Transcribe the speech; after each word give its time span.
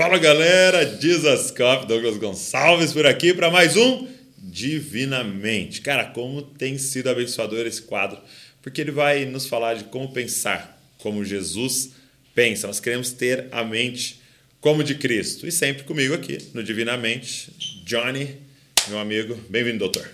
Fala 0.00 0.16
galera, 0.16 0.98
Jesus 0.98 1.52
Douglas 1.86 2.16
Gonçalves 2.16 2.90
por 2.90 3.04
aqui 3.04 3.34
para 3.34 3.50
mais 3.50 3.76
um 3.76 4.08
Divinamente. 4.38 5.82
Cara, 5.82 6.06
como 6.06 6.40
tem 6.40 6.78
sido 6.78 7.10
abençoador 7.10 7.66
esse 7.66 7.82
quadro, 7.82 8.18
porque 8.62 8.80
ele 8.80 8.92
vai 8.92 9.26
nos 9.26 9.46
falar 9.46 9.74
de 9.74 9.84
como 9.84 10.10
pensar, 10.10 10.82
como 10.96 11.22
Jesus 11.22 11.90
pensa. 12.34 12.66
Nós 12.66 12.80
queremos 12.80 13.12
ter 13.12 13.48
a 13.52 13.62
mente 13.62 14.22
como 14.58 14.82
de 14.82 14.94
Cristo. 14.94 15.46
E 15.46 15.52
sempre 15.52 15.84
comigo 15.84 16.14
aqui 16.14 16.38
no 16.54 16.62
Divinamente, 16.62 17.52
Johnny, 17.84 18.38
meu 18.88 18.98
amigo. 18.98 19.38
Bem-vindo, 19.50 19.80
doutor. 19.80 20.10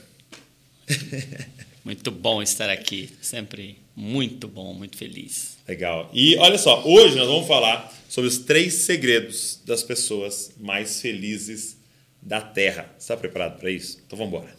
Muito 1.84 2.10
bom 2.10 2.42
estar 2.42 2.68
aqui, 2.68 3.10
sempre 3.22 3.78
muito 3.96 4.46
bom, 4.46 4.74
muito 4.74 4.98
feliz. 4.98 5.56
Legal. 5.66 6.10
E 6.12 6.36
olha 6.36 6.58
só, 6.58 6.84
hoje 6.84 7.16
nós 7.16 7.26
vamos 7.26 7.48
falar 7.48 7.90
sobre 8.08 8.28
os 8.28 8.36
três 8.36 8.74
segredos 8.74 9.58
das 9.64 9.82
pessoas 9.82 10.52
mais 10.60 11.00
felizes 11.00 11.78
da 12.20 12.42
Terra. 12.42 12.94
Está 12.98 13.16
preparado 13.16 13.58
para 13.58 13.70
isso? 13.70 13.98
Então 14.06 14.18
vamos 14.18 14.34
embora. 14.34 14.54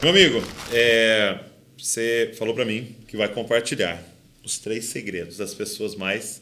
Meu 0.00 0.10
amigo, 0.10 0.40
é, 0.72 1.40
você 1.76 2.32
falou 2.38 2.54
para 2.54 2.64
mim 2.64 2.94
que 3.08 3.16
vai 3.16 3.28
compartilhar 3.28 4.00
os 4.44 4.60
três 4.60 4.84
segredos 4.84 5.36
das 5.36 5.52
pessoas 5.52 5.96
mais 5.96 6.40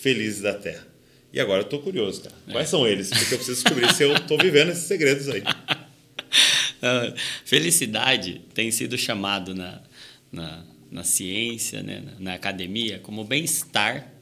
felizes 0.00 0.42
da 0.42 0.54
Terra. 0.54 0.95
E 1.32 1.40
agora 1.40 1.62
eu 1.62 1.68
tô 1.68 1.78
curioso, 1.78 2.22
cara. 2.22 2.34
É. 2.48 2.52
Quais 2.52 2.68
são 2.68 2.86
eles? 2.86 3.10
Porque 3.10 3.34
eu 3.34 3.38
preciso 3.38 3.62
descobrir 3.62 3.92
se 3.92 4.02
eu 4.02 4.18
tô 4.20 4.36
vivendo 4.36 4.70
esses 4.70 4.84
segredos 4.84 5.28
aí. 5.28 5.42
Felicidade 7.44 8.42
tem 8.54 8.70
sido 8.70 8.96
chamado 8.96 9.54
na, 9.54 9.82
na, 10.30 10.64
na 10.90 11.04
ciência, 11.04 11.82
né, 11.82 12.00
na, 12.00 12.20
na 12.20 12.34
academia, 12.34 12.98
como 13.00 13.24
bem-estar 13.24 14.12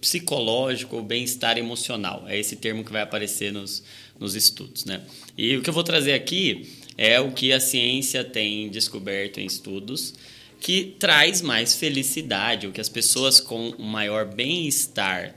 psicológico 0.00 0.96
ou 0.96 1.02
bem-estar 1.02 1.58
emocional. 1.58 2.24
É 2.26 2.38
esse 2.38 2.56
termo 2.56 2.84
que 2.84 2.92
vai 2.92 3.02
aparecer 3.02 3.52
nos, 3.52 3.82
nos 4.18 4.34
estudos. 4.34 4.84
Né? 4.84 5.02
E 5.36 5.56
o 5.56 5.62
que 5.62 5.68
eu 5.68 5.74
vou 5.74 5.84
trazer 5.84 6.14
aqui 6.14 6.68
é 6.96 7.20
o 7.20 7.32
que 7.32 7.52
a 7.52 7.60
ciência 7.60 8.24
tem 8.24 8.68
descoberto 8.70 9.38
em 9.38 9.46
estudos 9.46 10.14
que 10.60 10.94
traz 10.98 11.40
mais 11.40 11.74
felicidade, 11.74 12.66
o 12.66 12.72
que 12.72 12.80
as 12.80 12.88
pessoas 12.88 13.40
com 13.40 13.74
um 13.78 13.84
maior 13.84 14.26
bem-estar 14.26 15.34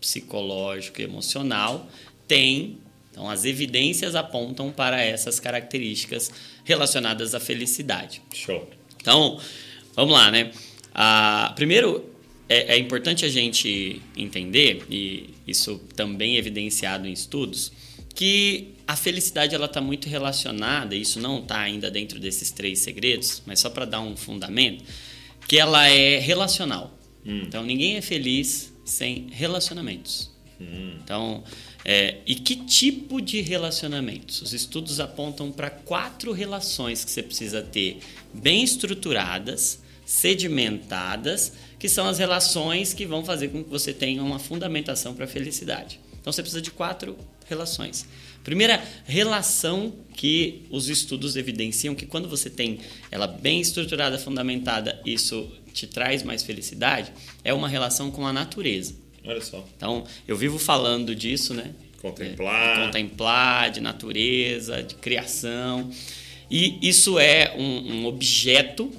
psicológico 0.00 1.00
e 1.00 1.04
emocional 1.04 1.88
têm. 2.26 2.78
Então, 3.10 3.28
as 3.28 3.44
evidências 3.44 4.14
apontam 4.14 4.70
para 4.70 5.02
essas 5.02 5.40
características 5.40 6.30
relacionadas 6.64 7.34
à 7.34 7.40
felicidade. 7.40 8.22
Show. 8.32 8.68
Então, 9.00 9.40
vamos 9.94 10.14
lá, 10.14 10.30
né? 10.30 10.52
Ah, 10.94 11.52
primeiro, 11.56 12.08
é, 12.48 12.74
é 12.74 12.78
importante 12.78 13.24
a 13.24 13.28
gente 13.28 14.02
entender, 14.16 14.84
e 14.90 15.30
isso 15.46 15.80
também 15.94 16.36
é 16.36 16.38
evidenciado 16.38 17.06
em 17.06 17.12
estudos, 17.12 17.72
que 18.14 18.74
a 18.86 18.96
felicidade 18.96 19.54
ela 19.54 19.66
está 19.66 19.80
muito 19.80 20.08
relacionada, 20.08 20.96
isso 20.96 21.20
não 21.20 21.38
está 21.38 21.60
ainda 21.60 21.90
dentro 21.90 22.18
desses 22.18 22.50
três 22.50 22.80
segredos, 22.80 23.40
mas 23.46 23.60
só 23.60 23.70
para 23.70 23.84
dar 23.84 24.00
um 24.00 24.16
fundamento, 24.16 24.84
que 25.46 25.58
ela 25.58 25.86
é 25.88 26.18
relacional. 26.18 26.98
Hum. 27.24 27.42
Então 27.46 27.62
ninguém 27.62 27.96
é 27.96 28.00
feliz 28.00 28.72
sem 28.90 29.28
relacionamentos. 29.30 30.30
Hum. 30.60 30.98
Então, 31.02 31.42
é, 31.84 32.18
e 32.26 32.34
que 32.34 32.56
tipo 32.56 33.20
de 33.20 33.40
relacionamentos? 33.40 34.42
Os 34.42 34.52
estudos 34.52 35.00
apontam 35.00 35.50
para 35.50 35.70
quatro 35.70 36.32
relações 36.32 37.04
que 37.04 37.10
você 37.10 37.22
precisa 37.22 37.62
ter 37.62 38.00
bem 38.34 38.62
estruturadas, 38.62 39.80
sedimentadas, 40.04 41.52
que 41.78 41.88
são 41.88 42.06
as 42.06 42.18
relações 42.18 42.92
que 42.92 43.06
vão 43.06 43.24
fazer 43.24 43.48
com 43.48 43.64
que 43.64 43.70
você 43.70 43.94
tenha 43.94 44.22
uma 44.22 44.38
fundamentação 44.38 45.14
para 45.14 45.24
a 45.24 45.28
felicidade. 45.28 46.00
Então 46.20 46.32
você 46.32 46.42
precisa 46.42 46.60
de 46.60 46.70
quatro 46.70 47.16
relações. 47.48 48.06
Primeira 48.44 48.82
relação 49.04 49.92
que 50.14 50.62
os 50.70 50.88
estudos 50.88 51.36
evidenciam 51.36 51.94
que 51.94 52.06
quando 52.06 52.28
você 52.28 52.48
tem 52.48 52.78
ela 53.10 53.26
bem 53.26 53.60
estruturada, 53.60 54.18
fundamentada, 54.18 55.00
isso 55.04 55.50
te 55.72 55.86
traz 55.86 56.22
mais 56.22 56.42
felicidade, 56.42 57.12
é 57.44 57.52
uma 57.52 57.68
relação 57.68 58.10
com 58.10 58.26
a 58.26 58.32
natureza. 58.32 58.94
Olha 59.24 59.40
só. 59.40 59.64
Então, 59.76 60.04
eu 60.26 60.36
vivo 60.36 60.58
falando 60.58 61.14
disso, 61.14 61.54
né? 61.54 61.74
Contemplar. 62.00 62.78
De 62.78 62.86
contemplar, 62.86 63.70
de 63.70 63.80
natureza, 63.80 64.82
de 64.82 64.94
criação. 64.94 65.90
E 66.50 66.78
isso 66.82 67.18
é 67.18 67.54
um, 67.56 67.94
um 67.94 68.06
objeto 68.06 68.90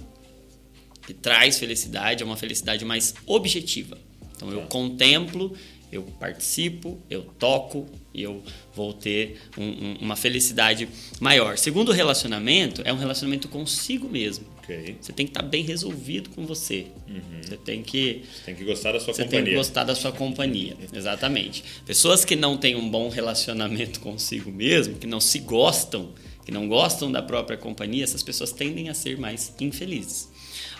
que 1.05 1.13
traz 1.13 1.57
felicidade, 1.57 2.21
é 2.21 2.25
uma 2.25 2.37
felicidade 2.37 2.85
mais 2.85 3.13
objetiva. 3.25 3.97
Então, 4.35 4.51
eu 4.51 4.61
tá. 4.61 4.67
contemplo 4.67 5.55
eu 5.91 6.03
participo, 6.03 6.97
eu 7.09 7.23
toco 7.38 7.85
e 8.13 8.23
eu 8.23 8.41
vou 8.73 8.93
ter 8.93 9.41
um, 9.57 9.63
um, 9.63 9.97
uma 10.01 10.15
felicidade 10.15 10.88
maior. 11.19 11.57
Segundo 11.57 11.91
relacionamento, 11.91 12.81
é 12.85 12.93
um 12.93 12.97
relacionamento 12.97 13.49
consigo 13.49 14.07
mesmo. 14.07 14.45
Okay. 14.63 14.97
Você 15.01 15.11
tem 15.11 15.25
que 15.25 15.31
estar 15.31 15.41
bem 15.41 15.63
resolvido 15.63 16.29
com 16.29 16.45
você. 16.45 16.88
Uhum. 17.07 17.41
Você 17.41 17.57
tem 17.57 17.81
que. 17.81 18.23
Você 18.33 18.45
tem 18.45 18.55
que 18.55 18.63
gostar 18.63 18.91
da 18.91 18.99
sua 18.99 19.13
você 19.13 19.23
companhia. 19.23 19.29
Você 19.29 19.45
tem 19.45 19.51
que 19.53 19.57
gostar 19.57 19.83
da 19.83 19.95
sua 19.95 20.11
companhia. 20.11 20.77
Exatamente. 20.94 21.63
Pessoas 21.85 22.23
que 22.23 22.35
não 22.35 22.57
têm 22.57 22.75
um 22.75 22.89
bom 22.89 23.09
relacionamento 23.09 24.00
consigo 24.01 24.51
mesmo, 24.51 24.95
que 24.95 25.07
não 25.07 25.19
se 25.19 25.39
gostam, 25.39 26.11
que 26.45 26.51
não 26.51 26.67
gostam 26.67 27.11
da 27.11 27.21
própria 27.21 27.57
companhia, 27.57 28.03
essas 28.03 28.23
pessoas 28.23 28.51
tendem 28.51 28.89
a 28.89 28.94
ser 28.94 29.17
mais 29.17 29.53
infelizes. 29.59 30.29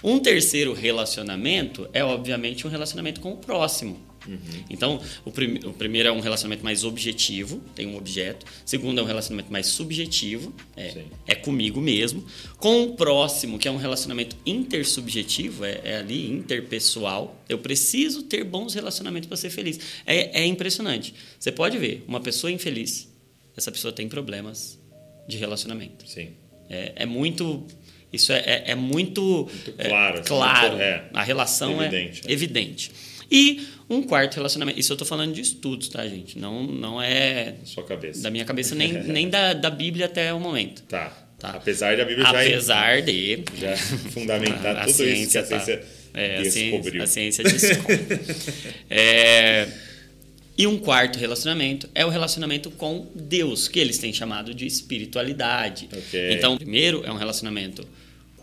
Um 0.03 0.20
terceiro 0.20 0.74
relacionamento 0.74 1.88
é, 1.94 2.03
obviamente, 2.03 2.66
um 2.66 2.70
relacionamento 2.70 3.22
com 3.22 3.34
o 3.34 3.38
próximo. 3.38 4.11
Uhum. 4.28 4.38
Então, 4.70 5.02
o, 5.26 5.32
prim 5.32 5.59
o, 5.66 5.74
primeiro 5.74 6.09
é 6.09 6.12
um 6.12 6.20
relacionamento 6.20 6.64
mais 6.64 6.84
objetivo, 6.84 7.62
tem 7.76 7.88
um 7.88 7.98
objeto. 7.98 8.46
O 8.46 8.70
segundo 8.70 9.00
é 9.00 9.04
um 9.04 9.06
relacionamento 9.06 9.52
mais 9.52 9.68
subjetivo, 9.68 10.54
é, 10.78 11.04
é 11.28 11.36
comigo 11.36 11.82
mesmo. 11.82 12.26
Com 12.58 12.84
o 12.84 12.96
próximo, 12.96 13.58
que 13.58 13.68
é 13.68 13.72
um 13.72 13.78
relacionamento 13.78 14.36
intersubjetivo, 14.46 15.66
é, 15.66 15.82
é 15.84 15.98
ali 15.98 16.32
interpessoal. 16.32 17.42
Eu 17.50 17.59
preciso 17.59 18.24
ter 18.24 18.44
bons 18.44 18.74
relacionamentos 18.74 19.28
para 19.28 19.38
ser 19.38 19.50
feliz. 19.50 19.80
É, 20.06 20.42
é 20.42 20.46
impressionante. 20.46 21.14
Você 21.40 21.52
pode 21.52 21.78
ver, 21.78 22.03
uma 22.08 22.20
pessoa 22.20 22.52
infeliz, 22.52 23.09
essa 23.56 23.72
pessoa 23.72 23.92
tem 23.92 24.08
problemas 24.08 24.80
de 25.28 25.38
relacionamento. 25.38 26.08
Sim. 26.08 26.30
É, 26.70 26.94
é 26.98 27.06
muito 27.06 27.66
isso 28.12 28.34
é, 28.34 28.40
é, 28.40 28.64
é 28.72 28.76
muito, 28.76 29.50
muito, 29.50 29.74
claro. 29.74 30.18
É, 30.18 30.22
claro. 30.22 30.78
É, 30.78 31.06
a 31.14 31.24
relação 31.24 31.82
evidente, 31.82 32.22
é 32.28 32.32
evidente. 32.32 32.92
E 33.31 33.66
um 33.90 34.03
quarto 34.03 34.36
relacionamento. 34.36 34.80
Isso 34.80 34.92
eu 34.92 34.96
estou 34.96 35.08
falando 35.08 35.34
de 35.34 35.42
estudos, 35.42 35.88
tá, 35.88 36.06
gente? 36.08 36.38
Não, 36.38 36.64
não 36.64 37.02
é. 37.02 37.56
Sua 37.64 37.84
cabeça. 37.84 38.22
Da 38.22 38.30
minha 38.30 38.44
cabeça, 38.44 38.75
nem, 38.75 38.92
nem 39.03 39.30
da, 39.30 39.53
da 39.53 39.69
Bíblia 39.69 40.08
até 40.08 40.34
o 40.34 40.40
momento. 40.40 40.84
Tá. 40.84 41.09
tá. 41.40 41.52
Apesar 41.52 41.96
da 41.96 42.03
Bíblia 42.03 42.28
Apesar 42.28 42.97
já. 42.97 43.02
de. 43.02 43.44
Já 43.58 43.78
fundamentar 44.12 44.75
a, 44.78 44.86
tudo 44.86 44.96
ciência, 44.96 45.40
isso 45.40 45.47
que 45.50 45.53
a 45.53 45.59
ciência. 45.59 45.78
Tá. 45.78 46.02
É, 46.14 46.41
descobriu. 46.41 47.03
A 47.03 47.08
ciência, 47.08 47.47
a 47.47 47.50
ciência 47.50 47.81
é, 48.90 49.70
e 50.58 50.68
um 50.68 50.78
quarto 50.78 51.18
relacionamento 51.18 51.90
é 51.96 52.06
o 52.06 52.09
relacionamento 52.09 52.70
com 52.70 53.08
Deus, 53.16 53.70
que 53.70 53.80
eles 53.80 53.97
têm 53.97 54.12
chamado 54.12 54.53
de 54.53 54.68
espiritualidade. 54.68 55.88
Okay. 55.91 56.34
Então, 56.34 56.58
primeiro 56.58 57.02
é 57.06 57.12
um 57.12 57.16
relacionamento 57.16 57.88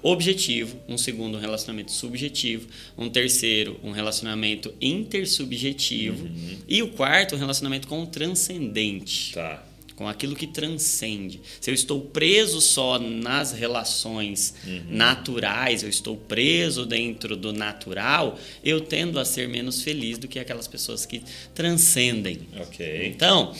objetivo, 0.02 0.78
um 0.88 0.96
segundo 0.96 1.36
um 1.36 1.40
relacionamento 1.40 1.92
subjetivo, 1.92 2.68
um 2.96 3.08
terceiro 3.08 3.78
um 3.82 3.90
relacionamento 3.90 4.72
intersubjetivo 4.80 6.24
uhum. 6.24 6.58
e 6.68 6.82
o 6.82 6.88
quarto 6.88 7.34
um 7.34 7.38
relacionamento 7.38 7.88
com 7.88 8.02
o 8.02 8.06
transcendente. 8.06 9.34
Tá. 9.34 9.64
Com 9.96 10.06
aquilo 10.06 10.36
que 10.36 10.46
transcende. 10.46 11.40
Se 11.60 11.70
eu 11.70 11.74
estou 11.74 12.00
preso 12.00 12.60
só 12.60 13.00
nas 13.00 13.52
relações 13.52 14.54
uhum. 14.64 14.84
naturais, 14.90 15.82
eu 15.82 15.88
estou 15.88 16.16
preso 16.16 16.86
dentro 16.86 17.36
do 17.36 17.52
natural, 17.52 18.38
eu 18.62 18.80
tendo 18.80 19.18
a 19.18 19.24
ser 19.24 19.48
menos 19.48 19.82
feliz 19.82 20.16
do 20.16 20.28
que 20.28 20.38
aquelas 20.38 20.68
pessoas 20.68 21.04
que 21.04 21.20
transcendem. 21.52 22.42
Ok. 22.60 23.08
Então, 23.08 23.52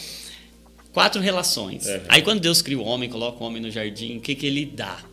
quatro 0.93 1.21
relações. 1.21 1.85
Uhum. 1.85 1.99
Aí 2.07 2.21
quando 2.21 2.39
Deus 2.39 2.61
cria 2.61 2.79
o 2.79 2.83
homem, 2.83 3.09
coloca 3.09 3.43
o 3.43 3.45
homem 3.45 3.61
no 3.61 3.69
jardim, 3.69 4.15
o 4.17 4.21
que, 4.21 4.33
que 4.33 4.45
ele 4.45 4.65
dá? 4.65 5.08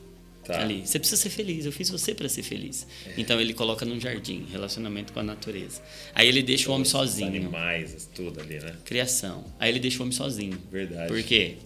Tá. 0.46 0.60
Ali. 0.60 0.87
Você 0.87 0.98
precisa 0.98 1.20
ser 1.20 1.31
feliz. 1.31 1.66
Eu 1.66 1.72
fiz 1.72 1.90
você 1.90 2.14
para 2.14 2.28
ser 2.28 2.43
feliz. 2.43 2.87
É. 3.04 3.14
Então 3.19 3.40
ele 3.40 3.52
coloca 3.52 3.84
num 3.84 4.00
jardim, 4.00 4.46
relacionamento 4.50 5.12
com 5.12 5.19
a 5.19 5.22
natureza. 5.22 5.82
Aí 6.14 6.28
ele 6.28 6.43
deixa 6.43 6.70
o 6.70 6.75
homem 6.75 6.84
sozinho. 6.84 7.28
Animais, 7.28 8.08
tudo 8.14 8.40
ali, 8.40 8.60
né? 8.60 8.76
Criação. 8.84 9.44
Aí 9.58 9.70
ele 9.70 9.81
deixa 9.81 9.98
o 9.98 10.02
homem 10.02 10.12
sozinho. 10.12 10.56
Verdade. 10.70 11.08
Por 11.08 11.22
quê? 11.22 11.56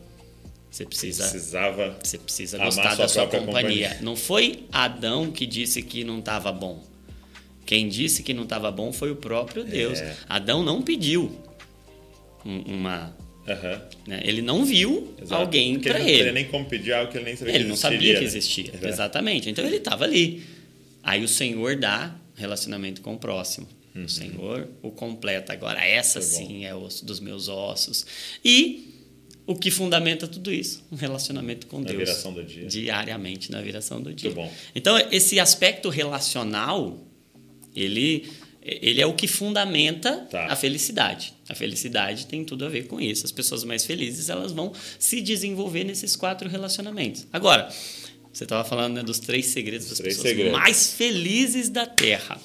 Você 0.70 0.86
precisa. 0.86 1.24
Você 1.24 1.30
precisava. 1.30 1.98
Você 2.02 2.18
precisa 2.18 2.58
gostar 2.58 2.94
da 2.94 3.06
sua 3.06 3.26
companhia. 3.26 3.46
companhia. 3.46 3.98
Não 4.00 4.16
foi 4.16 4.64
Adão 4.72 5.30
que 5.30 5.44
disse 5.44 5.82
que 5.82 6.02
não 6.02 6.20
estava 6.20 6.50
bom. 6.50 6.82
Quem 7.66 7.88
disse 7.88 8.22
que 8.22 8.32
não 8.32 8.44
estava 8.44 8.70
bom 8.70 8.92
foi 8.92 9.10
o 9.10 9.16
próprio 9.16 9.62
Deus. 9.62 9.98
É. 9.98 10.16
Adão 10.28 10.62
não 10.62 10.80
pediu 10.80 11.38
uma 12.44 13.14
Aham. 13.52 13.82
Né? 14.06 14.20
Ele 14.24 14.42
não 14.42 14.64
viu 14.64 15.14
Exato. 15.20 15.40
alguém 15.42 15.78
para 15.78 15.98
ele. 16.00 16.10
não 16.12 16.18
ele. 16.26 16.32
nem 16.32 16.44
como 16.46 16.64
pedir 16.66 16.92
algo 16.92 17.10
que 17.10 17.18
ele 17.18 17.24
nem 17.24 17.36
sabia 17.36 17.54
Ele 17.54 17.64
que 17.64 17.68
não 17.68 17.74
existiria, 17.74 17.98
sabia 17.98 18.14
que 18.14 18.20
né? 18.20 18.26
existia. 18.26 18.64
Exato. 18.68 18.86
Exatamente. 18.86 19.50
Então 19.50 19.64
ele 19.64 19.76
estava 19.76 20.04
ali. 20.04 20.42
Aí 21.02 21.24
o 21.24 21.28
Senhor 21.28 21.76
dá 21.76 22.14
relacionamento 22.36 23.00
com 23.00 23.14
o 23.14 23.18
próximo. 23.18 23.66
O 23.94 24.08
Senhor 24.08 24.68
o 24.82 24.90
completa. 24.90 25.52
Agora, 25.52 25.84
essa 25.84 26.20
sim 26.20 26.64
é 26.64 26.74
osso 26.74 27.04
dos 27.04 27.18
meus 27.18 27.48
ossos. 27.48 28.06
E 28.44 28.86
o 29.46 29.56
que 29.56 29.68
fundamenta 29.70 30.28
tudo 30.28 30.52
isso? 30.52 30.84
Um 30.92 30.96
relacionamento 30.96 31.66
com 31.66 31.78
Na 31.80 31.86
Deus. 31.86 31.98
viração 31.98 32.32
do 32.32 32.44
dia. 32.44 32.66
Diariamente, 32.66 33.50
na 33.50 33.60
viração 33.60 34.00
do 34.00 34.14
dia. 34.14 34.30
Muito 34.30 34.46
bom. 34.48 34.54
Então, 34.76 34.96
esse 35.10 35.40
aspecto 35.40 35.88
relacional, 35.88 37.04
ele, 37.74 38.28
ele 38.62 39.00
é 39.00 39.06
o 39.06 39.14
que 39.14 39.26
fundamenta 39.26 40.26
Tá. 40.30 40.46
a 40.46 40.56
felicidade. 40.56 41.32
A 41.48 41.54
felicidade 41.54 42.26
tem 42.26 42.44
tudo 42.44 42.64
a 42.64 42.68
ver 42.68 42.86
com 42.86 43.00
isso. 43.00 43.24
As 43.24 43.32
pessoas 43.32 43.64
mais 43.64 43.84
felizes, 43.84 44.28
elas 44.28 44.52
vão 44.52 44.72
se 44.98 45.20
desenvolver 45.20 45.84
nesses 45.84 46.14
quatro 46.16 46.48
relacionamentos. 46.48 47.26
Agora, 47.32 47.68
você 48.32 48.44
estava 48.44 48.62
falando 48.68 48.96
né, 48.96 49.02
dos 49.02 49.18
três 49.18 49.46
segredos 49.46 49.88
das 49.88 49.98
três 49.98 50.14
pessoas 50.16 50.34
segredos. 50.34 50.58
mais 50.58 50.92
felizes 50.92 51.68
da 51.68 51.86
Terra. 51.86 52.40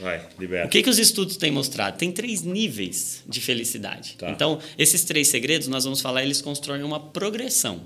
Vai, 0.00 0.26
libera. 0.38 0.66
O 0.66 0.68
que, 0.70 0.82
que 0.82 0.88
os 0.90 0.98
estudos 0.98 1.36
têm 1.36 1.50
mostrado? 1.50 1.98
Tem 1.98 2.10
três 2.10 2.42
níveis 2.42 3.22
de 3.28 3.40
felicidade. 3.40 4.16
Tá. 4.18 4.30
Então, 4.30 4.58
esses 4.78 5.04
três 5.04 5.28
segredos, 5.28 5.68
nós 5.68 5.84
vamos 5.84 6.00
falar, 6.00 6.22
eles 6.22 6.40
constroem 6.40 6.82
uma 6.82 6.98
progressão. 6.98 7.82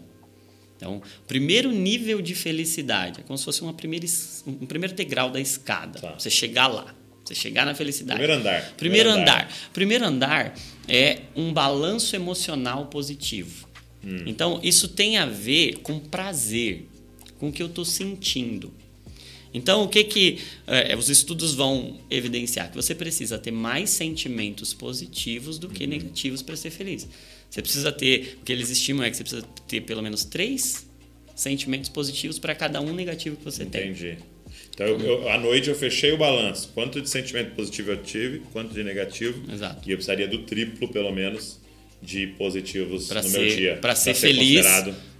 Então, 0.76 0.96
o 0.98 1.26
primeiro 1.26 1.70
nível 1.72 2.20
de 2.22 2.34
felicidade 2.34 3.20
é 3.20 3.22
como 3.24 3.36
se 3.38 3.44
fosse 3.44 3.62
uma 3.62 3.72
primeira, 3.74 4.06
um 4.46 4.66
primeiro 4.66 4.94
degrau 4.94 5.30
da 5.30 5.40
escada. 5.40 5.98
Tá. 6.00 6.14
Você 6.18 6.30
chegar 6.30 6.66
lá. 6.68 6.94
Você 7.24 7.34
chegar 7.34 7.64
na 7.64 7.74
felicidade. 7.74 8.18
Primeiro 8.18 8.40
andar. 8.40 8.74
Primeiro 8.76 9.10
andar. 9.10 9.52
Primeiro 9.72 10.04
andar 10.04 10.54
é 10.86 11.20
um 11.34 11.52
balanço 11.52 12.14
emocional 12.14 12.86
positivo. 12.86 13.66
Hum. 14.04 14.24
Então, 14.26 14.60
isso 14.62 14.88
tem 14.88 15.16
a 15.16 15.24
ver 15.24 15.78
com 15.82 15.98
prazer, 15.98 16.86
com 17.38 17.48
o 17.48 17.52
que 17.52 17.62
eu 17.62 17.66
estou 17.68 17.84
sentindo. 17.84 18.72
Então, 19.54 19.84
o 19.84 19.88
que, 19.88 20.02
que 20.04 20.38
eh, 20.66 20.96
os 20.96 21.08
estudos 21.08 21.54
vão 21.54 21.98
evidenciar? 22.10 22.70
Que 22.70 22.76
você 22.76 22.94
precisa 22.94 23.38
ter 23.38 23.52
mais 23.52 23.88
sentimentos 23.88 24.74
positivos 24.74 25.58
do 25.58 25.68
Uhum. 25.68 25.72
que 25.72 25.86
negativos 25.86 26.42
para 26.42 26.56
ser 26.56 26.70
feliz. 26.70 27.08
Você 27.48 27.62
precisa 27.62 27.92
ter, 27.92 28.38
o 28.40 28.44
que 28.44 28.52
eles 28.52 28.68
estimam 28.68 29.04
é 29.04 29.10
que 29.10 29.16
você 29.16 29.22
precisa 29.22 29.46
ter 29.68 29.80
pelo 29.82 30.02
menos 30.02 30.24
três 30.24 30.84
sentimentos 31.36 31.88
positivos 31.88 32.38
para 32.38 32.54
cada 32.54 32.80
um 32.80 32.92
negativo 32.92 33.36
que 33.36 33.44
você 33.44 33.64
tem. 33.64 33.90
Entendi. 33.90 34.18
Então, 34.74 34.86
eu, 34.86 34.98
eu- 35.00 35.28
à 35.30 35.38
noite 35.38 35.68
eu 35.68 35.74
fechei 35.74 36.12
o 36.12 36.16
balanço. 36.18 36.70
Quanto 36.74 37.00
de 37.00 37.08
sentimento 37.08 37.54
positivo 37.54 37.92
eu 37.92 38.02
tive, 38.02 38.40
quanto 38.52 38.74
de 38.74 38.82
negativo. 38.82 39.40
Exato. 39.52 39.88
E 39.88 39.92
eu 39.92 39.96
precisaria 39.96 40.26
do 40.28 40.38
triplo, 40.38 40.88
pelo 40.88 41.12
menos, 41.12 41.60
de 42.02 42.26
positivos 42.26 43.06
para 43.06 43.22
no 43.22 43.28
meu 43.30 43.42
dia. 43.46 43.74
ser, 43.74 43.80
pra 43.80 43.94
ser 43.94 44.10
pra 44.12 44.20
feliz 44.20 44.66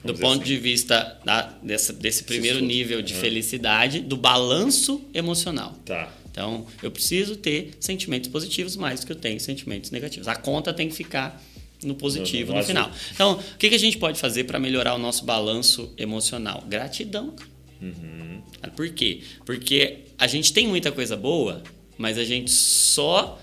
do 0.05 0.12
ponto 0.15 0.43
assim. 0.43 0.53
de 0.53 0.56
vista 0.59 1.19
da, 1.25 1.43
dessa, 1.62 1.93
desse 1.93 2.25
primeiro 2.25 2.61
nível 2.61 3.01
de 3.01 3.15
Uhum. 3.15 3.21
felicidade, 3.21 4.01
do 4.01 4.17
balanço 4.19 5.03
emocional. 5.15 5.73
Tá. 5.87 6.12
Então, 6.31 6.67
eu 6.83 6.91
preciso 6.91 7.37
ter 7.37 7.71
sentimentos 7.81 8.29
positivos 8.29 8.77
mais 8.77 9.01
do 9.01 9.06
que 9.06 9.12
eu 9.12 9.17
tenho 9.17 9.39
sentimentos 9.41 9.91
negativos. 9.93 10.27
A 10.29 10.35
conta 10.37 10.75
tem 10.75 10.89
que 10.89 10.95
ficar 10.95 11.41
no 11.83 11.95
positivo 11.95 12.49
No- 12.49 12.55
no, 12.55 12.61
no 12.61 12.67
final. 12.67 12.91
Então, 13.15 13.35
o 13.39 13.56
que, 13.59 13.69
que 13.69 13.75
a 13.75 13.79
gente 13.79 13.97
pode 13.99 14.19
fazer 14.19 14.45
para 14.45 14.59
melhorar 14.59 14.95
o 14.95 14.99
nosso 14.99 15.25
balanço 15.25 15.95
emocional? 15.97 16.65
Gratidão. 16.69 17.31
cara. 17.31 17.54
Uhum. 17.84 18.42
Por 18.75 18.88
quê? 18.90 19.20
Porque 19.44 19.98
a 20.19 20.26
gente 20.26 20.52
tem 20.52 20.66
muita 20.66 20.90
coisa 20.90 21.16
boa, 21.16 21.62
mas 21.98 22.19
a 22.19 22.25
gente 22.25 22.50
só 22.50 23.40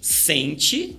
sente 0.00 0.96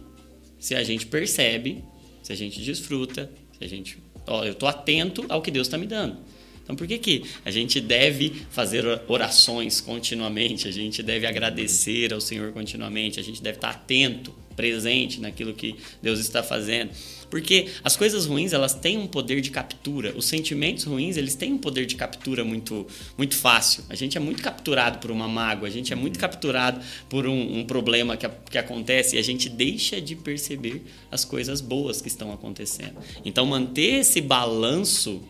se 0.60 0.76
a 0.76 0.84
gente 0.84 1.08
percebe, 1.08 1.84
se 2.22 2.34
a 2.34 2.36
gente 2.36 2.62
desfruta, 2.62 3.32
se 3.58 3.64
a 3.64 3.68
gente. 3.68 3.98
Ó, 4.28 4.44
eu 4.44 4.52
estou 4.52 4.68
atento 4.68 5.26
ao 5.30 5.42
que 5.42 5.50
Deus 5.50 5.68
está 5.68 5.78
me 5.78 5.88
dando. 5.88 6.18
Então, 6.64 6.76
por 6.76 6.86
que, 6.86 6.98
que 7.00 7.24
a 7.44 7.50
gente 7.50 7.82
deve 7.82 8.32
fazer 8.52 8.86
orações 9.08 9.82
continuamente? 9.82 10.68
A 10.68 10.72
gente 10.72 11.02
deve 11.02 11.26
agradecer 11.26 12.14
ao 12.14 12.22
Senhor 12.22 12.52
continuamente? 12.52 13.20
A 13.20 13.24
gente 13.24 13.42
deve 13.42 13.58
estar 13.58 13.72
atento, 13.72 14.34
presente 14.62 15.20
naquilo 15.20 15.54
que 15.54 15.76
Deus 16.02 16.20
está 16.20 16.44
fazendo? 16.44 16.92
Porque 17.32 17.68
as 17.82 17.96
coisas 17.96 18.26
ruins, 18.26 18.52
elas 18.52 18.74
têm 18.74 18.98
um 18.98 19.08
poder 19.08 19.40
de 19.40 19.50
captura. 19.52 20.14
Os 20.18 20.26
sentimentos 20.26 20.84
ruins, 20.84 21.16
eles 21.16 21.34
têm 21.34 21.54
um 21.54 21.58
poder 21.58 21.86
de 21.86 21.96
captura 21.96 22.44
muito, 22.44 22.86
muito 23.18 23.36
fácil. 23.38 23.86
A 23.90 23.96
gente 23.96 24.18
é 24.18 24.20
muito 24.20 24.44
capturado 24.44 25.00
por 25.00 25.10
uma 25.12 25.30
mágoa, 25.30 25.66
a 25.70 25.72
gente 25.72 25.94
é 25.94 25.96
muito 25.96 26.20
capturado 26.20 26.82
por 27.10 27.26
um, 27.26 27.60
um 27.60 27.66
problema 27.66 28.18
que, 28.18 28.26
a- 28.26 28.30
que 28.52 28.58
acontece 28.58 29.16
e 29.16 29.20
a 29.20 29.22
gente 29.22 29.48
deixa 29.48 30.02
de 30.02 30.14
perceber 30.14 30.84
as 31.10 31.24
coisas 31.24 31.62
boas 31.62 32.02
que 32.02 32.10
estão 32.10 32.34
acontecendo. 32.34 32.96
Então, 33.24 33.46
manter 33.46 34.02
esse 34.02 34.20
balanço 34.20 35.22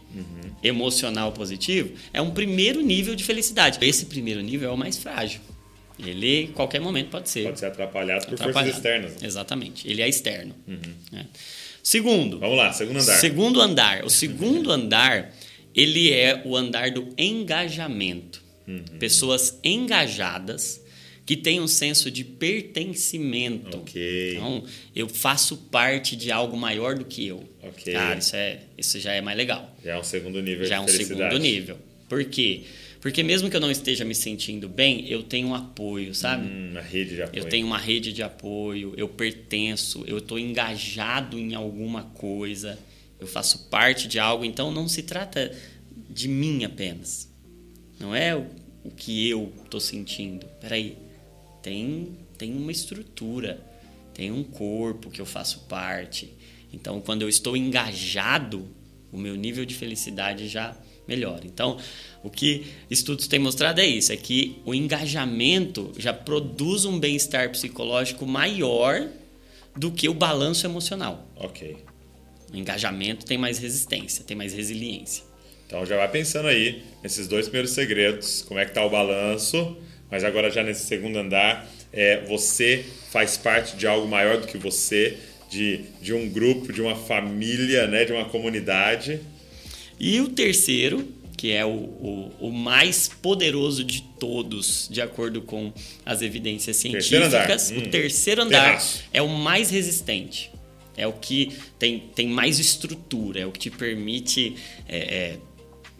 emocional 0.63 1.31
positivo 1.31 1.91
é 2.11 2.21
um 2.21 2.31
primeiro 2.31 2.81
nível 2.81 3.15
de 3.15 3.23
felicidade. 3.23 3.77
Esse 3.81 4.07
primeiro 4.07 4.41
nível 4.41 4.69
é 4.69 4.73
o 4.73 4.77
mais 4.77 4.97
frágil. 4.97 5.39
Ele, 5.99 6.43
em 6.43 6.47
qualquer 6.47 6.79
momento, 6.81 7.09
pode 7.09 7.29
ser. 7.29 7.43
Pode 7.45 7.59
ser 7.59 7.67
atrapalhado 7.67 8.25
por 8.25 8.33
atrapalhado. 8.33 8.53
forças 8.65 8.75
externas. 8.75 9.21
né? 9.21 9.27
Exatamente. 9.27 9.87
Ele 9.87 10.01
é 10.01 10.09
externo. 10.09 10.55
né? 11.11 11.27
Segundo, 11.83 12.37
Vamos 12.39 12.57
lá, 12.57 12.71
segundo 12.73 12.99
andar. 12.99 13.19
Segundo 13.19 13.61
andar. 13.61 14.05
O 14.05 14.09
segundo 14.09 14.69
andar, 14.73 15.33
ele 15.75 16.11
é 16.11 16.41
o 16.45 16.55
andar 16.55 16.91
do 16.91 17.07
engajamento. 17.17 18.41
Uhum. 18.67 18.83
Pessoas 18.99 19.59
engajadas 19.63 20.79
que 21.25 21.35
têm 21.37 21.59
um 21.59 21.67
senso 21.67 22.09
de 22.11 22.23
pertencimento. 22.23 23.77
Ok. 23.77 24.33
Então, 24.35 24.63
eu 24.95 25.07
faço 25.07 25.55
parte 25.57 26.15
de 26.15 26.31
algo 26.31 26.57
maior 26.57 26.95
do 26.95 27.05
que 27.05 27.27
eu. 27.27 27.43
Ok. 27.63 27.93
Cara, 27.93 28.17
isso, 28.19 28.35
é, 28.35 28.59
isso 28.77 28.99
já 28.99 29.13
é 29.13 29.21
mais 29.21 29.37
legal. 29.37 29.73
Já 29.83 29.93
é 29.93 29.99
um 29.99 30.03
segundo 30.03 30.41
nível 30.41 30.65
Já 30.65 30.75
é 30.75 30.77
de 30.79 30.83
um 30.83 30.87
felicidade. 30.87 31.21
segundo 31.33 31.41
nível. 31.41 31.77
Por 32.09 32.23
quê? 32.25 32.61
Porque 32.63 32.65
mesmo 33.23 33.49
que 33.49 33.55
eu 33.55 33.59
não 33.59 33.71
esteja 33.71 34.05
me 34.05 34.13
sentindo 34.13 34.69
bem, 34.69 35.07
eu 35.07 35.23
tenho 35.23 35.47
um 35.47 35.55
apoio, 35.55 36.13
sabe? 36.13 36.47
Hum, 36.47 36.73
a 36.77 36.81
rede 36.81 37.15
de 37.15 37.23
apoio. 37.23 37.43
Eu 37.43 37.49
tenho 37.49 37.65
uma 37.65 37.77
rede 37.79 38.13
de 38.13 38.21
apoio, 38.21 38.93
eu 38.95 39.09
pertenço, 39.09 40.03
eu 40.05 40.19
estou 40.19 40.37
engajado 40.37 41.39
em 41.39 41.55
alguma 41.55 42.03
coisa, 42.03 42.77
eu 43.19 43.25
faço 43.25 43.69
parte 43.69 44.07
de 44.07 44.19
algo, 44.19 44.45
então 44.45 44.71
não 44.71 44.87
se 44.87 45.01
trata 45.01 45.51
de 46.09 46.27
mim 46.27 46.63
apenas. 46.63 47.27
Não 47.99 48.13
é 48.15 48.35
o, 48.35 48.45
o 48.83 48.91
que 48.91 49.27
eu 49.27 49.51
estou 49.63 49.79
sentindo. 49.79 50.45
Peraí, 50.59 50.95
tem, 51.61 52.09
tem 52.37 52.53
uma 52.53 52.71
estrutura, 52.71 53.59
tem 54.13 54.31
um 54.31 54.43
corpo 54.43 55.09
que 55.09 55.19
eu 55.19 55.25
faço 55.25 55.61
parte. 55.61 56.31
Então, 56.71 57.01
quando 57.01 57.23
eu 57.23 57.29
estou 57.29 57.57
engajado, 57.57 58.67
o 59.11 59.17
meu 59.17 59.35
nível 59.35 59.65
de 59.65 59.73
felicidade 59.73 60.47
já 60.47 60.77
melhora. 61.11 61.41
Então, 61.45 61.77
o 62.23 62.29
que 62.29 62.65
estudos 62.89 63.27
têm 63.27 63.39
mostrado 63.39 63.81
é 63.81 63.85
isso, 63.85 64.11
é 64.13 64.17
que 64.17 64.61
o 64.65 64.73
engajamento 64.73 65.91
já 65.97 66.13
produz 66.13 66.85
um 66.85 66.99
bem-estar 66.99 67.49
psicológico 67.49 68.25
maior 68.25 69.09
do 69.75 69.91
que 69.91 70.07
o 70.07 70.13
balanço 70.13 70.65
emocional. 70.65 71.27
Ok. 71.35 71.77
O 72.53 72.57
engajamento 72.57 73.25
tem 73.25 73.37
mais 73.37 73.57
resistência, 73.57 74.23
tem 74.23 74.35
mais 74.35 74.53
resiliência. 74.53 75.23
Então 75.65 75.85
já 75.85 75.97
vai 75.97 76.09
pensando 76.09 76.47
aí 76.47 76.83
nesses 77.01 77.27
dois 77.27 77.47
primeiros 77.47 77.71
segredos, 77.71 78.41
como 78.41 78.59
é 78.59 78.65
que 78.65 78.73
tá 78.73 78.85
o 78.85 78.89
balanço, 78.89 79.77
mas 80.09 80.23
agora 80.23 80.51
já 80.51 80.61
nesse 80.63 80.85
segundo 80.85 81.17
andar, 81.17 81.65
é, 81.93 82.25
você 82.25 82.83
faz 83.09 83.37
parte 83.37 83.77
de 83.77 83.87
algo 83.87 84.07
maior 84.07 84.37
do 84.37 84.47
que 84.47 84.57
você, 84.57 85.17
de, 85.49 85.81
de 86.01 86.13
um 86.13 86.29
grupo, 86.29 86.73
de 86.73 86.81
uma 86.81 86.95
família, 86.95 87.87
né, 87.87 88.03
de 88.03 88.11
uma 88.11 88.25
comunidade. 88.25 89.21
E 90.03 90.19
o 90.19 90.29
terceiro, 90.29 91.07
que 91.37 91.51
é 91.51 91.63
o, 91.63 91.69
o, 91.69 92.31
o 92.47 92.51
mais 92.51 93.07
poderoso 93.07 93.83
de 93.83 94.01
todos, 94.01 94.89
de 94.91 94.99
acordo 94.99 95.43
com 95.43 95.71
as 96.03 96.23
evidências 96.23 96.81
Terceiro 96.81 97.29
científicas, 97.29 97.69
Hum. 97.69 97.77
o 97.77 97.81
terceiro 97.87 98.41
andar 98.41 98.69
Terraço. 98.69 99.03
é 99.13 99.21
o 99.21 99.27
mais 99.29 99.69
resistente. 99.69 100.49
É 100.97 101.05
o 101.05 101.13
que 101.13 101.51
tem, 101.77 101.99
tem 102.15 102.27
mais 102.27 102.57
estrutura, 102.57 103.41
é 103.41 103.45
o 103.45 103.51
que 103.51 103.59
te 103.59 103.69
permite 103.69 104.55
é, 104.87 104.97
é, 104.97 105.37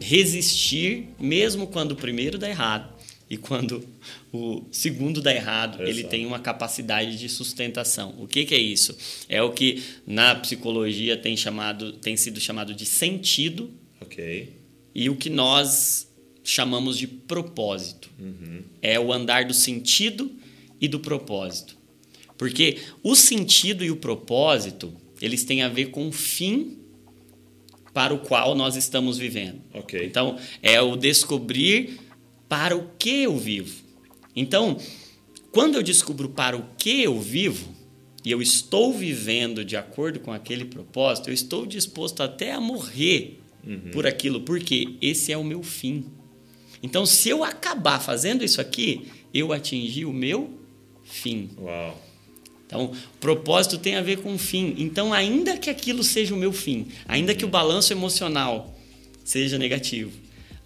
resistir, 0.00 1.10
mesmo 1.20 1.68
quando 1.68 1.92
o 1.92 1.96
primeiro 1.96 2.38
dá 2.38 2.48
errado 2.48 2.92
e 3.30 3.36
quando 3.36 3.86
o 4.32 4.64
segundo 4.72 5.22
dá 5.22 5.32
errado, 5.32 5.80
ele 5.84 6.02
tem 6.04 6.26
uma 6.26 6.40
capacidade 6.40 7.16
de 7.16 7.28
sustentação. 7.28 8.16
O 8.18 8.26
que, 8.26 8.44
que 8.44 8.54
é 8.54 8.58
isso? 8.58 8.96
É 9.28 9.40
o 9.40 9.52
que 9.52 9.80
na 10.04 10.34
psicologia 10.34 11.16
tem, 11.16 11.36
chamado, 11.36 11.92
tem 11.92 12.16
sido 12.16 12.40
chamado 12.40 12.74
de 12.74 12.84
sentido 12.84 13.70
Ok. 14.12 14.52
e 14.94 15.08
o 15.08 15.16
que 15.16 15.30
nós 15.30 16.10
chamamos 16.44 16.98
de 16.98 17.06
propósito. 17.06 18.10
Uhum. 18.18 18.62
É 18.80 18.98
o 18.98 19.12
andar 19.12 19.44
do 19.44 19.54
sentido 19.54 20.30
e 20.80 20.88
do 20.88 21.00
propósito. 21.00 21.76
Porque 22.36 22.78
o 23.02 23.14
sentido 23.14 23.84
e 23.84 23.90
o 23.90 23.96
propósito, 23.96 24.92
eles 25.20 25.44
têm 25.44 25.62
a 25.62 25.68
ver 25.68 25.90
com 25.90 26.08
o 26.08 26.12
fim 26.12 26.78
para 27.94 28.12
o 28.12 28.18
qual 28.18 28.54
nós 28.54 28.74
estamos 28.74 29.18
vivendo. 29.18 29.60
Ok. 29.72 30.04
Então, 30.04 30.38
é 30.62 30.80
o 30.80 30.96
descobrir 30.96 32.00
para 32.48 32.76
o 32.76 32.90
que 32.98 33.22
eu 33.22 33.36
vivo. 33.36 33.82
Então, 34.34 34.76
quando 35.52 35.76
eu 35.76 35.82
descubro 35.82 36.28
para 36.30 36.56
o 36.56 36.64
que 36.76 37.02
eu 37.02 37.20
vivo, 37.20 37.72
e 38.24 38.30
eu 38.30 38.40
estou 38.40 38.92
vivendo 38.92 39.64
de 39.64 39.76
acordo 39.76 40.20
com 40.20 40.32
aquele 40.32 40.64
propósito, 40.64 41.28
eu 41.28 41.34
estou 41.34 41.66
disposto 41.66 42.22
até 42.22 42.52
a 42.52 42.60
morrer 42.60 43.41
uhum. 43.66 43.90
por 43.92 44.06
aquilo, 44.06 44.40
porque 44.40 44.96
esse 45.00 45.32
é 45.32 45.36
o 45.36 45.44
meu 45.44 45.62
fim. 45.62 46.04
Então, 46.82 47.06
se 47.06 47.28
eu 47.28 47.44
acabar 47.44 48.00
fazendo 48.00 48.44
isso 48.44 48.60
aqui, 48.60 49.06
eu 49.32 49.52
atingi 49.52 50.04
o 50.04 50.12
meu 50.12 50.58
fim. 51.04 51.50
Uau. 51.58 52.02
Então, 52.66 52.90
propósito 53.20 53.76
tem 53.76 53.96
a 53.96 54.00
ver 54.00 54.18
com 54.18 54.36
fim. 54.38 54.74
Então, 54.78 55.12
ainda 55.12 55.58
que 55.58 55.68
aquilo 55.68 56.02
seja 56.02 56.34
o 56.34 56.38
meu 56.38 56.52
fim, 56.52 56.88
ainda 57.06 57.34
que 57.34 57.44
o 57.44 57.48
balanço 57.48 57.92
emocional 57.92 58.74
seja 59.24 59.58
negativo, 59.58 60.10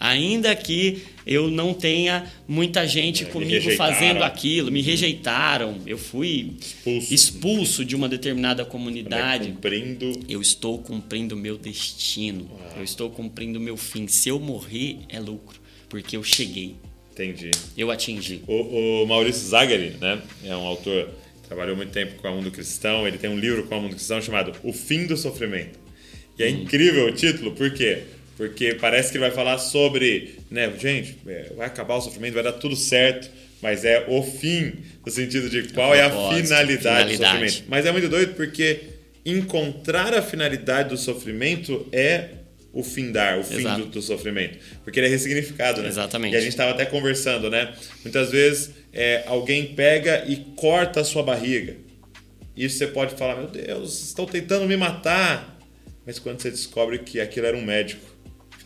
ainda 0.06 0.54
que 0.54 1.02
eu 1.26 1.50
não 1.50 1.74
tenha 1.74 2.30
muita 2.46 2.86
gente 2.86 3.24
é, 3.24 3.26
comigo 3.26 3.70
fazendo 3.72 4.22
aquilo, 4.22 4.70
me 4.70 4.80
rejeitaram, 4.80 5.76
eu 5.86 5.98
fui 5.98 6.52
expulso, 6.60 7.14
expulso 7.14 7.84
de 7.84 7.96
uma 7.96 8.08
determinada 8.08 8.64
comunidade. 8.64 9.48
Cumprindo... 9.48 10.20
Eu 10.28 10.40
estou 10.40 10.78
cumprindo 10.78 11.34
o 11.34 11.38
meu 11.38 11.58
destino, 11.58 12.48
eu 12.76 12.84
estou 12.84 13.10
cumprindo 13.10 13.58
o 13.58 13.62
meu 13.62 13.76
fim. 13.76 14.06
Se 14.06 14.28
eu 14.28 14.38
morrer, 14.38 14.98
é 15.08 15.18
lucro, 15.18 15.60
porque 15.88 16.16
eu 16.16 16.22
cheguei. 16.22 16.76
Entendi. 17.12 17.50
Eu 17.76 17.90
atingi. 17.90 18.42
O, 18.46 19.02
o 19.02 19.06
Maurício 19.06 19.48
Zagari, 19.48 19.96
né, 20.00 20.20
é 20.44 20.54
um 20.54 20.66
autor 20.66 21.08
trabalhou 21.48 21.76
muito 21.76 21.92
tempo 21.92 22.20
com 22.20 22.28
o 22.28 22.36
mundo 22.36 22.50
cristão. 22.50 23.06
Ele 23.06 23.18
tem 23.18 23.30
um 23.30 23.38
livro 23.38 23.64
com 23.64 23.78
o 23.78 23.82
mundo 23.82 23.94
cristão 23.94 24.20
chamado 24.20 24.52
O 24.62 24.72
Fim 24.72 25.06
do 25.06 25.16
Sofrimento. 25.16 25.78
E 26.38 26.42
é 26.42 26.48
hum. 26.48 26.62
incrível 26.62 27.06
o 27.06 27.12
título, 27.12 27.52
por 27.52 27.72
quê? 27.72 28.02
Porque 28.02 28.15
parece 28.80 29.12
que 29.12 29.18
vai 29.18 29.30
falar 29.30 29.58
sobre, 29.58 30.38
né, 30.50 30.72
gente, 30.78 31.16
é, 31.26 31.52
vai 31.56 31.66
acabar 31.66 31.96
o 31.96 32.00
sofrimento, 32.00 32.34
vai 32.34 32.42
dar 32.42 32.52
tudo 32.52 32.76
certo, 32.76 33.30
mas 33.62 33.84
é 33.84 34.04
o 34.08 34.22
fim, 34.22 34.74
no 35.04 35.10
sentido 35.10 35.48
de 35.48 35.72
qual 35.72 35.94
é 35.94 36.02
a 36.02 36.10
finalidade, 36.10 36.76
finalidade, 36.76 37.16
do 37.16 37.24
sofrimento. 37.24 37.64
Mas 37.68 37.86
é 37.86 37.92
muito 37.92 38.08
doido 38.08 38.34
porque 38.34 38.80
encontrar 39.24 40.14
a 40.14 40.22
finalidade 40.22 40.90
do 40.90 40.96
sofrimento 40.96 41.86
é 41.90 42.28
o 42.72 42.82
findar, 42.82 43.38
o 43.38 43.42
fim 43.42 43.62
do, 43.62 43.86
do, 43.86 44.02
sofrimento. 44.02 44.58
Porque 44.84 45.00
ele 45.00 45.06
é 45.06 45.10
ressignificado, 45.10 45.80
né? 45.80 45.88
Exatamente. 45.88 46.34
E 46.34 46.36
a 46.36 46.40
gente 46.40 46.50
estava 46.50 46.72
até 46.72 46.84
conversando, 46.84 47.50
né? 47.50 47.74
Muitas 48.04 48.30
vezes 48.30 48.70
é, 48.92 49.24
alguém 49.26 49.74
pega 49.74 50.24
e 50.26 50.36
corta 50.54 51.00
a 51.00 51.04
sua 51.04 51.22
barriga. 51.22 51.74
E 52.54 52.68
você 52.68 52.86
pode 52.86 53.14
falar, 53.14 53.36
meu 53.36 53.48
Deus, 53.48 54.08
estão 54.08 54.26
tentando 54.26 54.66
me 54.66 54.76
matar. 54.76 55.58
Mas 56.04 56.18
quando 56.18 56.40
você 56.40 56.50
descobre 56.50 56.98
que 56.98 57.18
aquilo 57.18 57.46
era 57.46 57.56
um 57.56 57.64
médico 57.64 58.15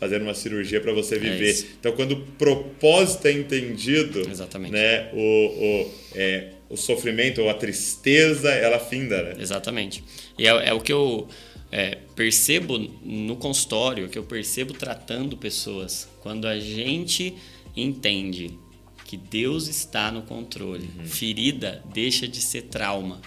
fazendo 0.01 0.23
uma 0.23 0.33
cirurgia 0.33 0.81
para 0.81 0.91
você 0.91 1.13
é 1.13 1.19
viver. 1.19 1.53
É 1.53 1.65
então, 1.79 1.91
quando 1.91 2.13
o 2.13 2.21
propósito 2.39 3.27
é 3.27 3.33
entendido, 3.33 4.27
Exatamente. 4.27 4.71
né, 4.71 5.11
o, 5.13 5.19
o, 5.19 5.93
é, 6.15 6.53
o 6.67 6.75
sofrimento 6.75 7.39
ou 7.39 7.47
a 7.51 7.53
tristeza, 7.53 8.49
ela 8.49 8.79
finda, 8.79 9.21
né? 9.21 9.35
Exatamente. 9.39 10.03
E 10.39 10.47
é, 10.47 10.69
é 10.69 10.73
o 10.73 10.81
que 10.81 10.91
eu 10.91 11.27
é, 11.71 11.99
percebo 12.15 12.79
no 12.79 13.35
consultório, 13.35 14.09
que 14.09 14.17
eu 14.17 14.23
percebo 14.23 14.73
tratando 14.73 15.37
pessoas, 15.37 16.09
quando 16.21 16.47
a 16.47 16.59
gente 16.59 17.35
entende 17.77 18.57
que 19.05 19.15
Deus 19.15 19.67
está 19.67 20.11
no 20.11 20.23
controle, 20.23 20.89
uhum. 20.97 21.05
ferida 21.05 21.83
deixa 21.93 22.27
de 22.27 22.41
ser 22.41 22.63
trauma 22.63 23.21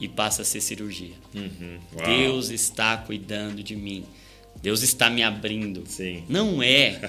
e 0.00 0.08
passa 0.08 0.42
a 0.42 0.44
ser 0.44 0.60
cirurgia. 0.60 1.14
Uhum. 1.32 1.78
Deus 2.04 2.50
está 2.50 2.96
cuidando 2.96 3.62
de 3.62 3.76
mim. 3.76 4.04
Deus 4.62 4.82
está 4.82 5.10
me 5.10 5.22
abrindo. 5.22 5.82
Sim. 5.86 6.22
Não 6.28 6.62
é, 6.62 7.00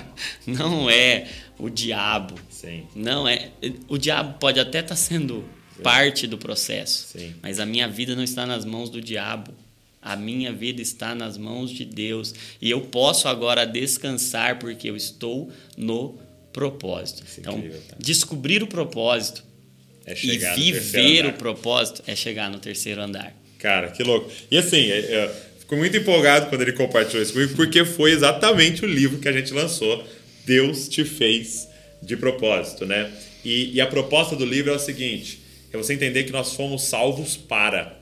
não 0.46 0.88
é 0.88 1.28
o 1.58 1.68
diabo. 1.68 2.34
Sim. 2.48 2.86
Não 2.96 3.28
é. 3.28 3.50
O 3.86 3.98
diabo 3.98 4.38
pode 4.38 4.58
até 4.58 4.80
estar 4.80 4.96
sendo 4.96 5.44
parte 5.82 6.26
do 6.26 6.38
processo, 6.38 7.18
Sim. 7.18 7.34
mas 7.42 7.60
a 7.60 7.66
minha 7.66 7.86
vida 7.88 8.16
não 8.16 8.22
está 8.22 8.46
nas 8.46 8.64
mãos 8.64 8.88
do 8.88 9.00
diabo. 9.00 9.52
A 10.00 10.16
minha 10.16 10.52
vida 10.52 10.82
está 10.82 11.14
nas 11.14 11.38
mãos 11.38 11.70
de 11.70 11.84
Deus 11.84 12.34
e 12.60 12.68
eu 12.68 12.80
posso 12.80 13.28
agora 13.28 13.64
descansar 13.64 14.58
porque 14.58 14.90
eu 14.90 14.96
estou 14.96 15.52
no 15.76 16.18
propósito. 16.52 17.22
É 17.22 17.40
então, 17.40 17.58
incrível, 17.58 17.80
tá? 17.88 17.96
descobrir 18.00 18.62
o 18.64 18.66
propósito 18.66 19.44
é 20.04 20.14
e 20.24 20.38
viver 20.72 21.26
o 21.26 21.34
propósito 21.34 22.02
é 22.06 22.16
chegar 22.16 22.50
no 22.50 22.58
terceiro 22.58 23.00
andar. 23.00 23.32
Cara, 23.58 23.90
que 23.92 24.02
louco. 24.02 24.28
E 24.50 24.58
assim, 24.58 24.78
eu 24.78 25.30
fico 25.72 25.76
muito 25.76 25.96
empolgado 25.96 26.50
quando 26.50 26.60
ele 26.60 26.72
compartilhou 26.72 27.22
isso 27.22 27.32
comigo, 27.32 27.54
porque 27.54 27.82
foi 27.84 28.12
exatamente 28.12 28.84
o 28.84 28.88
livro 28.88 29.18
que 29.18 29.28
a 29.28 29.32
gente 29.32 29.54
lançou, 29.54 30.06
Deus 30.44 30.86
te 30.86 31.02
fez 31.02 31.66
de 32.02 32.14
propósito, 32.14 32.84
né? 32.84 33.10
E, 33.42 33.74
e 33.74 33.80
a 33.80 33.86
proposta 33.86 34.36
do 34.36 34.44
livro 34.44 34.70
é 34.70 34.76
o 34.76 34.78
seguinte: 34.78 35.40
é 35.72 35.76
você 35.78 35.94
entender 35.94 36.24
que 36.24 36.32
nós 36.32 36.54
fomos 36.54 36.82
salvos 36.82 37.36
para. 37.38 38.00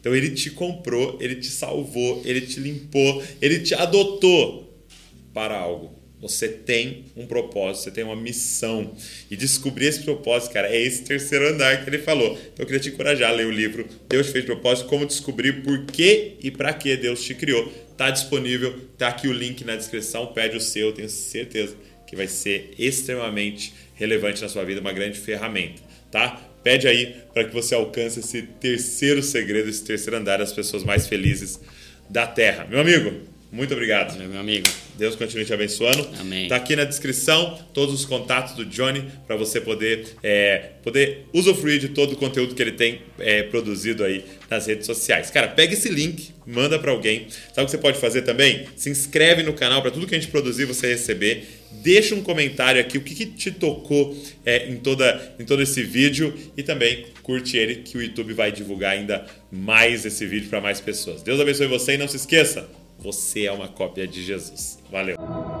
Então 0.00 0.14
ele 0.14 0.30
te 0.30 0.50
comprou, 0.50 1.16
ele 1.20 1.36
te 1.36 1.46
salvou, 1.46 2.22
ele 2.24 2.40
te 2.40 2.58
limpou, 2.58 3.22
ele 3.40 3.60
te 3.60 3.74
adotou 3.74 4.84
para 5.32 5.56
algo. 5.56 5.94
Você 6.28 6.48
tem 6.48 7.06
um 7.16 7.26
propósito, 7.26 7.84
você 7.84 7.90
tem 7.90 8.04
uma 8.04 8.16
missão. 8.16 8.94
E 9.30 9.36
descobrir 9.36 9.86
esse 9.86 10.02
propósito, 10.02 10.52
cara, 10.52 10.68
é 10.68 10.80
esse 10.80 11.02
terceiro 11.02 11.48
andar 11.48 11.82
que 11.84 11.90
ele 11.90 11.98
falou. 11.98 12.32
Então 12.32 12.64
eu 12.64 12.66
queria 12.66 12.80
te 12.80 12.88
encorajar 12.88 13.30
a 13.30 13.34
ler 13.34 13.46
o 13.46 13.50
livro 13.50 13.86
Deus 14.08 14.28
fez 14.28 14.44
propósito, 14.44 14.88
como 14.88 15.06
descobrir 15.06 15.62
por 15.62 15.84
que 15.86 16.36
e 16.42 16.50
para 16.50 16.72
que 16.72 16.96
Deus 16.96 17.22
te 17.22 17.34
criou. 17.34 17.70
Tá 17.96 18.10
disponível, 18.10 18.78
tá 18.98 19.08
aqui 19.08 19.28
o 19.28 19.32
link 19.32 19.64
na 19.64 19.76
descrição, 19.76 20.26
pede 20.26 20.56
o 20.56 20.60
seu, 20.60 20.92
tenho 20.92 21.08
certeza 21.08 21.74
que 22.06 22.14
vai 22.14 22.28
ser 22.28 22.72
extremamente 22.78 23.74
relevante 23.94 24.40
na 24.42 24.48
sua 24.48 24.64
vida, 24.64 24.80
uma 24.80 24.92
grande 24.92 25.18
ferramenta, 25.18 25.82
tá? 26.10 26.40
Pede 26.62 26.86
aí 26.86 27.16
para 27.32 27.44
que 27.44 27.52
você 27.52 27.74
alcance 27.74 28.20
esse 28.20 28.42
terceiro 28.42 29.22
segredo, 29.22 29.68
esse 29.68 29.84
terceiro 29.84 30.16
andar 30.16 30.38
das 30.38 30.52
pessoas 30.52 30.84
mais 30.84 31.06
felizes 31.06 31.60
da 32.08 32.26
Terra. 32.26 32.66
Meu 32.68 32.80
amigo, 32.80 33.12
muito 33.56 33.72
obrigado. 33.72 34.18
Meu 34.18 34.38
amigo. 34.38 34.68
Deus 34.98 35.16
continue 35.16 35.44
te 35.44 35.52
abençoando. 35.52 36.06
Amém. 36.20 36.46
Tá 36.46 36.56
aqui 36.56 36.76
na 36.76 36.84
descrição 36.84 37.58
todos 37.72 37.94
os 37.94 38.04
contatos 38.04 38.54
do 38.54 38.66
Johnny 38.66 39.04
para 39.26 39.34
você 39.34 39.60
poder, 39.60 40.08
é, 40.22 40.72
poder 40.82 41.26
usufruir 41.32 41.80
de 41.80 41.88
todo 41.88 42.12
o 42.12 42.16
conteúdo 42.16 42.54
que 42.54 42.62
ele 42.62 42.72
tem 42.72 43.00
é, 43.18 43.42
produzido 43.44 44.04
aí 44.04 44.24
nas 44.50 44.66
redes 44.66 44.84
sociais. 44.84 45.30
Cara, 45.30 45.48
pega 45.48 45.72
esse 45.72 45.88
link, 45.88 46.32
manda 46.46 46.78
para 46.78 46.90
alguém. 46.90 47.28
Sabe 47.54 47.62
o 47.62 47.64
que 47.64 47.70
você 47.70 47.78
pode 47.78 47.98
fazer 47.98 48.22
também? 48.22 48.66
Se 48.76 48.90
inscreve 48.90 49.42
no 49.42 49.54
canal 49.54 49.80
para 49.80 49.90
tudo 49.90 50.06
que 50.06 50.14
a 50.14 50.18
gente 50.18 50.30
produzir 50.30 50.66
você 50.66 50.88
receber. 50.88 51.46
Deixa 51.82 52.14
um 52.14 52.22
comentário 52.22 52.80
aqui 52.80 52.98
o 52.98 53.00
que, 53.00 53.14
que 53.14 53.26
te 53.26 53.50
tocou 53.50 54.16
é, 54.44 54.68
em, 54.68 54.76
toda, 54.76 55.34
em 55.38 55.44
todo 55.44 55.62
esse 55.62 55.82
vídeo 55.82 56.32
e 56.56 56.62
também 56.62 57.06
curte 57.22 57.56
ele 57.56 57.76
que 57.76 57.96
o 57.96 58.02
YouTube 58.02 58.34
vai 58.34 58.52
divulgar 58.52 58.92
ainda 58.92 59.26
mais 59.50 60.04
esse 60.04 60.26
vídeo 60.26 60.48
para 60.48 60.60
mais 60.60 60.78
pessoas. 60.78 61.22
Deus 61.22 61.40
abençoe 61.40 61.66
você 61.66 61.94
e 61.94 61.98
não 61.98 62.08
se 62.08 62.16
esqueça, 62.16 62.68
você 63.06 63.44
é 63.44 63.52
uma 63.52 63.68
cópia 63.68 64.04
de 64.04 64.20
Jesus. 64.20 64.80
Valeu! 64.90 65.55